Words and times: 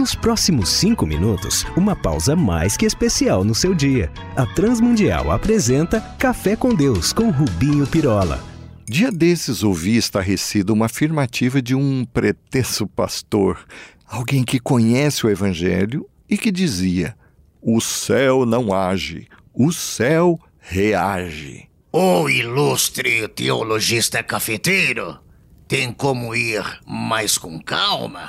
Nos 0.00 0.14
próximos 0.14 0.70
cinco 0.70 1.04
minutos, 1.04 1.66
uma 1.76 1.94
pausa 1.94 2.34
mais 2.34 2.74
que 2.74 2.86
especial 2.86 3.44
no 3.44 3.54
seu 3.54 3.74
dia. 3.74 4.10
A 4.34 4.46
Transmundial 4.46 5.30
apresenta 5.30 6.00
Café 6.18 6.56
com 6.56 6.74
Deus 6.74 7.12
com 7.12 7.28
Rubinho 7.28 7.86
Pirola. 7.86 8.42
Dia 8.88 9.12
desses 9.12 9.62
ouvi 9.62 9.98
estarrecido 9.98 10.72
uma 10.72 10.86
afirmativa 10.86 11.60
de 11.60 11.74
um 11.74 12.06
pretenso 12.06 12.86
pastor, 12.86 13.62
alguém 14.06 14.42
que 14.42 14.58
conhece 14.58 15.26
o 15.26 15.28
Evangelho 15.28 16.08
e 16.30 16.38
que 16.38 16.50
dizia: 16.50 17.14
O 17.60 17.78
céu 17.78 18.46
não 18.46 18.72
age, 18.72 19.28
o 19.52 19.70
céu 19.70 20.40
reage. 20.60 21.68
O 21.92 22.26
ilustre 22.26 23.28
teologista 23.28 24.22
cafeteiro 24.22 25.18
tem 25.70 25.92
como 25.92 26.34
ir 26.34 26.64
mais 26.84 27.38
com 27.38 27.56
calma? 27.62 28.28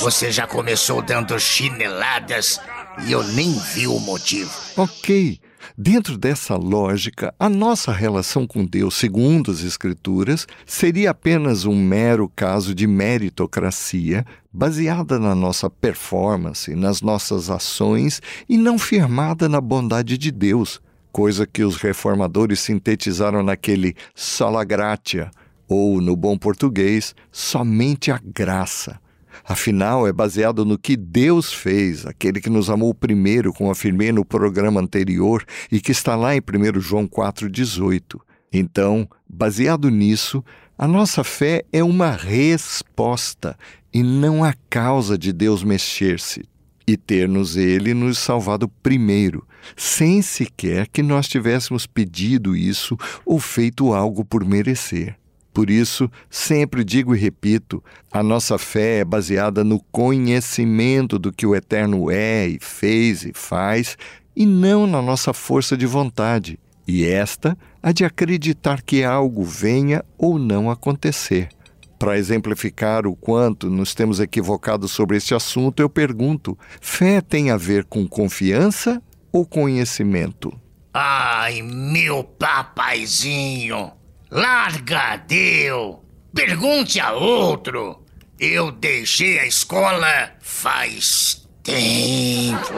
Você 0.00 0.30
já 0.30 0.46
começou 0.46 1.00
dando 1.00 1.40
chineladas 1.40 2.60
e 3.06 3.12
eu 3.12 3.24
nem 3.28 3.50
vi 3.74 3.86
o 3.86 3.98
motivo. 3.98 4.52
Ok. 4.76 5.40
Dentro 5.78 6.18
dessa 6.18 6.54
lógica, 6.54 7.34
a 7.38 7.48
nossa 7.48 7.90
relação 7.90 8.46
com 8.46 8.66
Deus, 8.66 8.94
segundo 8.94 9.50
as 9.50 9.62
Escrituras, 9.62 10.46
seria 10.66 11.12
apenas 11.12 11.64
um 11.64 11.74
mero 11.74 12.30
caso 12.36 12.74
de 12.74 12.86
meritocracia, 12.86 14.26
baseada 14.52 15.18
na 15.18 15.34
nossa 15.34 15.70
performance, 15.70 16.74
nas 16.74 17.00
nossas 17.00 17.48
ações 17.48 18.20
e 18.46 18.58
não 18.58 18.78
firmada 18.78 19.48
na 19.48 19.62
bondade 19.62 20.18
de 20.18 20.30
Deus, 20.30 20.78
coisa 21.10 21.46
que 21.46 21.64
os 21.64 21.76
reformadores 21.76 22.60
sintetizaram 22.60 23.42
naquele 23.42 23.96
sola 24.14 24.62
gratia, 24.62 25.30
ou, 25.72 26.00
no 26.00 26.14
bom 26.14 26.36
português, 26.36 27.14
somente 27.30 28.10
a 28.10 28.20
graça. 28.22 29.00
Afinal, 29.44 30.06
é 30.06 30.12
baseado 30.12 30.64
no 30.64 30.78
que 30.78 30.96
Deus 30.96 31.52
fez, 31.52 32.06
aquele 32.06 32.40
que 32.40 32.50
nos 32.50 32.70
amou 32.70 32.94
primeiro, 32.94 33.52
como 33.52 33.70
afirmei 33.70 34.12
no 34.12 34.24
programa 34.24 34.80
anterior 34.80 35.44
e 35.70 35.80
que 35.80 35.90
está 35.90 36.14
lá 36.14 36.36
em 36.36 36.40
1 36.40 36.80
João 36.80 37.08
4,18. 37.08 38.20
Então, 38.52 39.08
baseado 39.28 39.90
nisso, 39.90 40.44
a 40.76 40.86
nossa 40.86 41.24
fé 41.24 41.64
é 41.72 41.82
uma 41.82 42.10
resposta 42.10 43.56
e 43.92 44.02
não 44.02 44.44
a 44.44 44.54
causa 44.68 45.16
de 45.16 45.32
Deus 45.32 45.64
mexer-se 45.64 46.44
e 46.86 46.96
ter-nos 46.96 47.56
Ele 47.56 47.94
nos 47.94 48.18
salvado 48.18 48.68
primeiro, 48.68 49.46
sem 49.76 50.20
sequer 50.20 50.88
que 50.88 51.02
nós 51.02 51.28
tivéssemos 51.28 51.86
pedido 51.86 52.54
isso 52.56 52.96
ou 53.24 53.38
feito 53.38 53.92
algo 53.92 54.24
por 54.24 54.44
merecer. 54.44 55.16
Por 55.52 55.68
isso, 55.68 56.10
sempre 56.30 56.82
digo 56.82 57.14
e 57.14 57.18
repito: 57.18 57.82
a 58.10 58.22
nossa 58.22 58.56
fé 58.56 59.00
é 59.00 59.04
baseada 59.04 59.62
no 59.62 59.80
conhecimento 59.92 61.18
do 61.18 61.32
que 61.32 61.46
o 61.46 61.54
Eterno 61.54 62.10
é 62.10 62.48
e 62.48 62.58
fez 62.60 63.24
e 63.24 63.32
faz, 63.34 63.96
e 64.34 64.46
não 64.46 64.86
na 64.86 65.02
nossa 65.02 65.32
força 65.32 65.76
de 65.76 65.86
vontade. 65.86 66.58
E 66.88 67.04
esta 67.04 67.56
a 67.82 67.92
de 67.92 68.04
acreditar 68.04 68.82
que 68.82 69.04
algo 69.04 69.44
venha 69.44 70.04
ou 70.16 70.38
não 70.38 70.70
acontecer. 70.70 71.48
Para 71.98 72.18
exemplificar 72.18 73.06
o 73.06 73.14
quanto 73.14 73.70
nos 73.70 73.94
temos 73.94 74.18
equivocado 74.18 74.88
sobre 74.88 75.16
este 75.18 75.34
assunto, 75.34 75.80
eu 75.80 75.88
pergunto: 75.88 76.58
fé 76.80 77.20
tem 77.20 77.50
a 77.50 77.56
ver 77.56 77.84
com 77.84 78.08
confiança 78.08 79.02
ou 79.30 79.46
conhecimento? 79.46 80.52
Ai, 80.92 81.62
meu 81.62 82.24
papaizinho! 82.24 84.01
Larga, 84.34 85.18
deu! 85.28 86.02
Pergunte 86.32 86.98
a 86.98 87.12
outro! 87.12 88.02
Eu 88.40 88.72
deixei 88.72 89.38
a 89.38 89.46
escola 89.46 90.30
faz 90.40 91.46
tempo. 91.62 92.72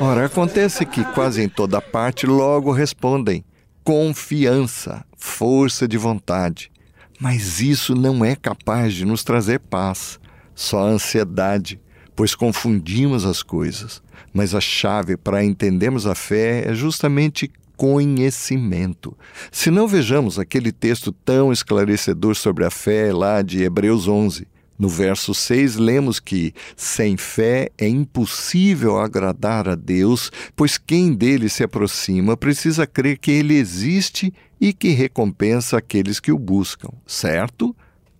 Ora, 0.00 0.24
acontece 0.24 0.86
que 0.86 1.04
quase 1.12 1.42
em 1.42 1.50
toda 1.50 1.82
parte 1.82 2.26
logo 2.26 2.72
respondem 2.72 3.44
confiança, 3.84 5.04
força 5.18 5.86
de 5.86 5.98
vontade. 5.98 6.72
Mas 7.20 7.60
isso 7.60 7.94
não 7.94 8.24
é 8.24 8.34
capaz 8.34 8.94
de 8.94 9.04
nos 9.04 9.22
trazer 9.22 9.60
paz, 9.60 10.18
só 10.54 10.80
ansiedade, 10.80 11.78
pois 12.16 12.34
confundimos 12.34 13.26
as 13.26 13.42
coisas. 13.42 14.02
Mas 14.32 14.54
a 14.54 14.62
chave 14.62 15.14
para 15.14 15.44
entendermos 15.44 16.06
a 16.06 16.14
fé 16.14 16.64
é 16.66 16.74
justamente 16.74 17.52
conhecimento. 17.78 19.16
Se 19.52 19.70
não 19.70 19.86
vejamos 19.86 20.36
aquele 20.36 20.72
texto 20.72 21.12
tão 21.12 21.52
esclarecedor 21.52 22.34
sobre 22.34 22.64
a 22.64 22.70
fé 22.70 23.12
lá 23.12 23.40
de 23.40 23.62
Hebreus 23.62 24.08
11. 24.08 24.48
No 24.76 24.88
verso 24.88 25.34
6, 25.34 25.76
lemos 25.76 26.20
que 26.20 26.52
sem 26.76 27.16
fé 27.16 27.68
é 27.78 27.88
impossível 27.88 28.98
agradar 28.98 29.68
a 29.68 29.74
Deus, 29.74 30.30
pois 30.54 30.76
quem 30.76 31.12
dele 31.12 31.48
se 31.48 31.64
aproxima 31.64 32.36
precisa 32.36 32.86
crer 32.86 33.18
que 33.18 33.30
ele 33.30 33.54
existe 33.54 34.32
e 34.60 34.72
que 34.72 34.90
recompensa 34.90 35.78
aqueles 35.78 36.20
que 36.20 36.32
o 36.32 36.38
buscam. 36.38 36.90
Certo? 37.06 37.74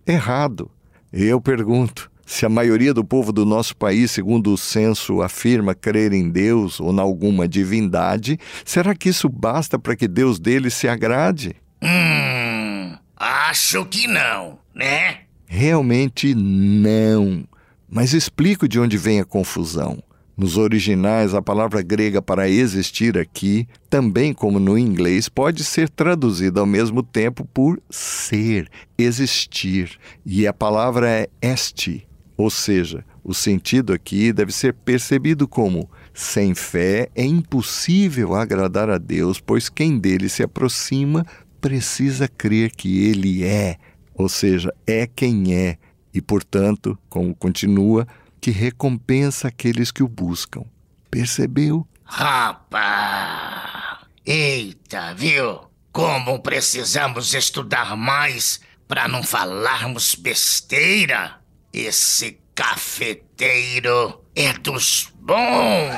Errado. 0.07 0.71
Eu 1.11 1.39
pergunto: 1.39 2.08
se 2.29 2.45
a 2.45 2.49
maioria 2.49 2.93
do 2.93 3.03
povo 3.03 3.31
do 3.31 3.43
nosso 3.43 3.75
país, 3.75 4.11
segundo 4.11 4.53
o 4.53 4.57
censo, 4.57 5.23
afirma 5.23 5.73
crer 5.73 6.13
em 6.13 6.29
Deus 6.29 6.79
ou 6.79 6.93
em 6.93 6.99
alguma 6.99 7.47
divindade, 7.47 8.39
será 8.63 8.93
que 8.93 9.09
isso 9.09 9.27
basta 9.27 9.79
para 9.79 9.95
que 9.95 10.07
Deus 10.07 10.39
deles 10.39 10.75
se 10.75 10.87
agrade? 10.87 11.55
Hum, 11.81 12.95
acho 13.17 13.83
que 13.85 14.05
não, 14.05 14.59
né? 14.75 15.21
Realmente 15.47 16.35
não. 16.35 17.47
Mas 17.89 18.13
explico 18.13 18.67
de 18.67 18.79
onde 18.79 18.95
vem 18.95 19.19
a 19.19 19.25
confusão. 19.25 19.97
Nos 20.37 20.55
originais, 20.55 21.33
a 21.33 21.41
palavra 21.41 21.81
grega 21.81 22.21
para 22.21 22.47
existir 22.47 23.17
aqui, 23.17 23.67
também 23.89 24.33
como 24.33 24.59
no 24.59 24.77
inglês, 24.77 25.27
pode 25.27 25.63
ser 25.63 25.89
traduzida 25.89 26.59
ao 26.59 26.67
mesmo 26.67 27.01
tempo 27.01 27.43
por 27.51 27.81
ser, 27.89 28.69
existir. 28.99 29.97
E 30.23 30.45
a 30.45 30.53
palavra 30.53 31.09
é 31.09 31.27
este, 31.41 32.07
ou 32.39 32.49
seja, 32.49 33.03
o 33.21 33.33
sentido 33.33 33.91
aqui 33.91 34.31
deve 34.31 34.53
ser 34.53 34.73
percebido 34.73 35.45
como: 35.45 35.91
sem 36.13 36.55
fé 36.55 37.09
é 37.13 37.25
impossível 37.25 38.33
agradar 38.33 38.89
a 38.89 38.97
Deus, 38.97 39.41
pois 39.41 39.67
quem 39.67 39.99
dele 39.99 40.29
se 40.29 40.41
aproxima 40.41 41.25
precisa 41.59 42.29
crer 42.29 42.71
que 42.71 43.03
ele 43.03 43.43
é, 43.43 43.75
ou 44.15 44.29
seja, 44.29 44.73
é 44.87 45.05
quem 45.05 45.53
é, 45.53 45.77
e 46.13 46.21
portanto, 46.21 46.97
como 47.09 47.35
continua, 47.35 48.07
que 48.39 48.51
recompensa 48.51 49.49
aqueles 49.49 49.91
que 49.91 50.01
o 50.01 50.07
buscam. 50.07 50.63
Percebeu? 51.11 51.85
Rapaz! 52.05 53.99
Eita, 54.25 55.13
viu? 55.13 55.59
Como 55.91 56.39
precisamos 56.39 57.33
estudar 57.33 57.97
mais 57.97 58.61
para 58.87 59.09
não 59.09 59.23
falarmos 59.23 60.15
besteira? 60.15 61.38
Esse 61.71 62.39
cafeteiro 62.55 64.21
é 64.35 64.53
dos 64.53 65.13
bons. 65.21 65.95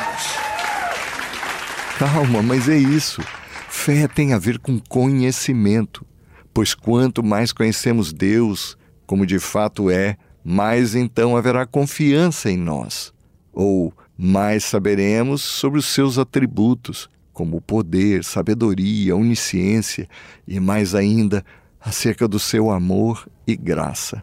Calma, 1.98 2.42
mas 2.44 2.68
é 2.68 2.78
isso. 2.78 3.22
Fé 3.70 4.08
tem 4.08 4.34
a 4.34 4.38
ver 4.38 4.60
com 4.60 4.80
conhecimento, 4.80 6.06
pois 6.54 6.74
quanto 6.74 7.24
mais 7.24 7.54
conhecemos 7.54 8.12
Deus, 8.12 8.78
como 9.08 9.26
de 9.26 9.40
fato 9.40 9.90
é, 9.90 10.18
mais 10.44 10.94
então 10.94 11.38
haverá 11.38 11.66
confiança 11.66 12.52
em 12.52 12.58
nós, 12.58 13.14
ou 13.54 13.94
mais 14.18 14.66
saberemos 14.66 15.42
sobre 15.42 15.80
os 15.80 15.86
seus 15.86 16.18
atributos, 16.18 17.10
como 17.32 17.62
poder, 17.62 18.26
sabedoria, 18.26 19.16
onisciência 19.16 20.08
e 20.46 20.60
mais 20.60 20.94
ainda 20.94 21.46
acerca 21.80 22.28
do 22.28 22.40
seu 22.40 22.70
amor 22.70 23.28
e 23.48 23.56
graça. 23.56 24.22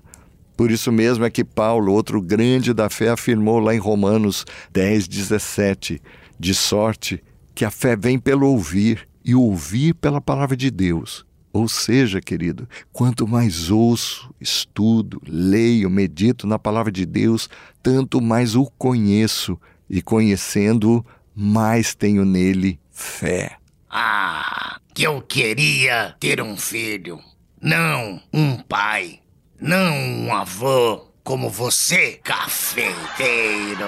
Por 0.58 0.72
isso 0.72 0.90
mesmo 0.90 1.24
é 1.24 1.30
que 1.30 1.44
Paulo, 1.44 1.92
outro 1.92 2.20
grande 2.20 2.74
da 2.74 2.90
fé, 2.90 3.10
afirmou 3.10 3.60
lá 3.60 3.76
em 3.76 3.78
Romanos 3.78 4.44
10, 4.72 5.06
17: 5.06 6.02
de 6.36 6.52
sorte 6.52 7.22
que 7.54 7.64
a 7.64 7.70
fé 7.70 7.94
vem 7.94 8.18
pelo 8.18 8.48
ouvir 8.48 9.08
e 9.24 9.36
ouvir 9.36 9.94
pela 9.94 10.20
palavra 10.20 10.56
de 10.56 10.68
Deus. 10.68 11.24
Ou 11.52 11.68
seja, 11.68 12.20
querido, 12.20 12.68
quanto 12.92 13.24
mais 13.24 13.70
ouço, 13.70 14.34
estudo, 14.40 15.22
leio, 15.28 15.88
medito 15.88 16.44
na 16.44 16.58
palavra 16.58 16.90
de 16.90 17.06
Deus, 17.06 17.48
tanto 17.80 18.20
mais 18.20 18.56
o 18.56 18.64
conheço, 18.76 19.56
e 19.88 20.02
conhecendo-o, 20.02 21.06
mais 21.36 21.94
tenho 21.94 22.24
nele 22.24 22.80
fé. 22.90 23.58
Ah, 23.88 24.80
que 24.92 25.04
eu 25.04 25.22
queria 25.22 26.16
ter 26.18 26.42
um 26.42 26.56
filho, 26.56 27.20
não 27.62 28.20
um 28.32 28.56
pai 28.56 29.20
não 29.60 29.96
um 29.96 30.34
avô 30.34 31.04
como 31.24 31.50
você, 31.50 32.20
cafeteiro. 32.22 33.86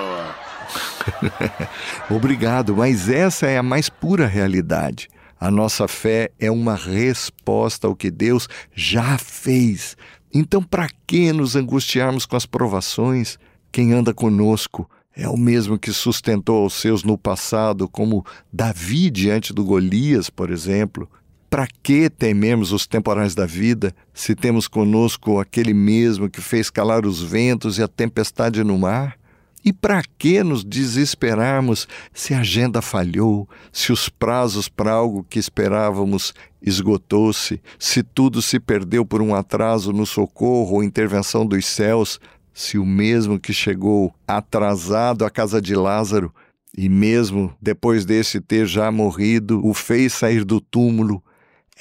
Obrigado, 2.11 2.77
mas 2.77 3.09
essa 3.09 3.47
é 3.47 3.57
a 3.57 3.63
mais 3.63 3.89
pura 3.89 4.27
realidade. 4.27 5.09
A 5.39 5.51
nossa 5.51 5.89
fé 5.89 6.31
é 6.39 6.51
uma 6.51 6.75
resposta 6.75 7.87
ao 7.87 7.97
que 7.97 8.11
Deus 8.11 8.49
já 8.75 9.17
fez. 9.17 9.97
Então, 10.35 10.63
para 10.63 10.89
que 11.07 11.33
nos 11.33 11.57
angustiarmos 11.57 12.27
com 12.27 12.37
as 12.37 12.47
provações? 12.47 13.39
Quem 13.73 13.93
anda 13.93 14.13
conosco 14.13 14.91
É 15.17 15.29
o 15.29 15.37
mesmo 15.37 15.79
que 15.79 15.93
sustentou 15.93 16.65
os 16.65 16.75
seus 16.75 17.03
no 17.03 17.19
passado, 17.19 17.89
como 17.89 18.25
Davi 18.53 19.11
diante 19.11 19.53
do 19.53 19.65
Golias, 19.65 20.31
por 20.31 20.51
exemplo. 20.51 21.09
Para 21.51 21.67
que 21.83 22.09
tememos 22.09 22.71
os 22.71 22.87
temporais 22.87 23.35
da 23.35 23.45
vida, 23.45 23.93
se 24.15 24.37
temos 24.37 24.69
conosco 24.69 25.41
aquele 25.41 25.75
mesmo 25.75 26.31
que 26.31 26.41
fez 26.41 26.71
calar 26.71 27.05
os 27.05 27.21
ventos 27.21 27.77
e 27.77 27.83
a 27.83 27.89
tempestade 27.89 28.63
no 28.63 28.79
mar? 28.79 29.19
E 29.65 29.73
para 29.73 30.01
que 30.17 30.45
nos 30.45 30.65
desesperarmos 30.65 31.89
se 32.15 32.33
a 32.33 32.39
agenda 32.39 32.81
falhou, 32.81 33.49
se 33.73 33.93
os 33.93 34.09
prazos 34.09 34.69
para 34.69 34.93
algo 34.93 35.27
que 35.29 35.41
esperávamos 35.41 36.33
esgotou-se, 36.63 37.61
se 37.81 38.05
tudo 38.05 38.41
se 38.41 38.61
perdeu 38.61 39.05
por 39.05 39.21
um 39.21 39.35
atraso 39.35 39.93
no 39.93 40.07
socorro 40.07 40.77
ou 40.77 40.85
intervenção 40.85 41.45
dos 41.45 41.67
céus, 41.67 42.21
se 42.55 42.79
o 42.79 42.87
mesmo 42.87 43.41
que 43.41 43.53
chegou 43.53 44.15
atrasado 44.27 45.25
à 45.25 45.31
casa 45.31 45.61
de 45.61 45.75
Lázaro 45.75 46.33
e 46.79 46.89
mesmo 46.89 47.53
depois 47.61 48.05
desse 48.05 48.41
ter 48.41 48.67
já 48.67 48.91
morrido, 48.93 49.61
o 49.67 49.75
fez 49.75 50.13
sair 50.13 50.45
do 50.45 50.61
túmulo, 50.61 51.21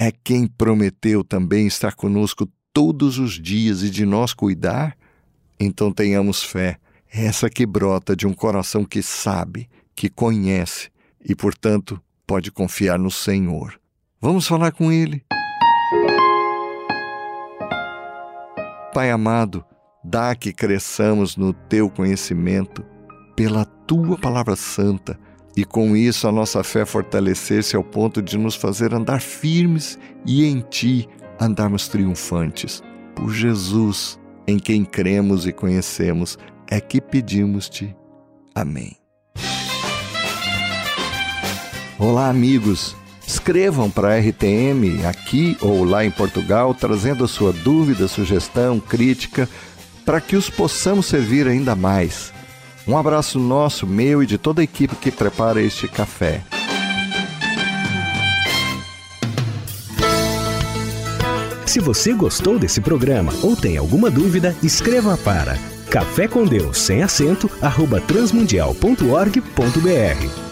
é 0.00 0.10
quem 0.10 0.46
prometeu 0.46 1.22
também 1.22 1.66
estar 1.66 1.94
conosco 1.94 2.48
todos 2.72 3.18
os 3.18 3.34
dias 3.34 3.82
e 3.82 3.90
de 3.90 4.06
nós 4.06 4.32
cuidar? 4.32 4.96
Então 5.60 5.92
tenhamos 5.92 6.42
fé, 6.42 6.78
essa 7.12 7.50
que 7.50 7.66
brota 7.66 8.16
de 8.16 8.26
um 8.26 8.32
coração 8.32 8.82
que 8.82 9.02
sabe, 9.02 9.68
que 9.94 10.08
conhece 10.08 10.88
e, 11.22 11.34
portanto, 11.34 12.00
pode 12.26 12.50
confiar 12.50 12.98
no 12.98 13.10
Senhor. 13.10 13.78
Vamos 14.22 14.46
falar 14.46 14.72
com 14.72 14.90
Ele. 14.90 15.22
Pai 18.94 19.10
amado, 19.10 19.62
dá 20.02 20.34
que 20.34 20.50
cresçamos 20.50 21.36
no 21.36 21.52
teu 21.52 21.90
conhecimento, 21.90 22.82
pela 23.36 23.66
tua 23.66 24.16
palavra 24.16 24.56
santa 24.56 25.20
e 25.56 25.64
com 25.64 25.96
isso 25.96 26.28
a 26.28 26.32
nossa 26.32 26.62
fé 26.62 26.84
fortalecer-se 26.84 27.76
ao 27.76 27.82
ponto 27.82 28.22
de 28.22 28.38
nos 28.38 28.54
fazer 28.54 28.94
andar 28.94 29.20
firmes 29.20 29.98
e 30.26 30.44
em 30.44 30.60
Ti 30.60 31.08
andarmos 31.40 31.88
triunfantes. 31.88 32.82
Por 33.14 33.32
Jesus, 33.32 34.18
em 34.46 34.58
quem 34.58 34.84
cremos 34.84 35.46
e 35.46 35.52
conhecemos, 35.52 36.38
é 36.68 36.80
que 36.80 37.00
pedimos-te. 37.00 37.94
Amém. 38.54 38.96
Olá, 41.98 42.28
amigos. 42.28 42.96
Escrevam 43.26 43.90
para 43.90 44.14
a 44.14 44.18
RTM 44.18 45.04
aqui 45.06 45.56
ou 45.60 45.84
lá 45.84 46.04
em 46.04 46.10
Portugal, 46.10 46.74
trazendo 46.74 47.24
a 47.24 47.28
sua 47.28 47.52
dúvida, 47.52 48.08
sugestão, 48.08 48.80
crítica, 48.80 49.48
para 50.04 50.20
que 50.20 50.34
os 50.34 50.50
possamos 50.50 51.06
servir 51.06 51.46
ainda 51.46 51.76
mais. 51.76 52.32
Um 52.86 52.96
abraço 52.96 53.38
nosso, 53.38 53.86
meu 53.86 54.22
e 54.22 54.26
de 54.26 54.38
toda 54.38 54.60
a 54.60 54.64
equipe 54.64 54.96
que 54.96 55.10
prepara 55.10 55.60
este 55.60 55.86
café. 55.86 56.42
Se 61.66 61.78
você 61.78 62.12
gostou 62.12 62.58
desse 62.58 62.80
programa 62.80 63.32
ou 63.42 63.54
tem 63.54 63.76
alguma 63.76 64.10
dúvida, 64.10 64.56
escreva 64.62 65.16
para 65.16 65.56
café 65.88 66.26
com 66.26 66.44
Deus 66.44 66.78
sem 66.78 67.02
acento 67.02 67.48
arroba 67.62 68.00
transmundial.org.br 68.00 70.49